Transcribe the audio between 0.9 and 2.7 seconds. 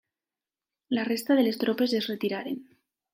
La resta de les tropes es retiraren.